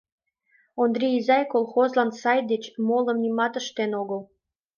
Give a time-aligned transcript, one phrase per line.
[0.81, 4.21] Ондрий изай колхозлан сай деч молым нимат ыштен огыл.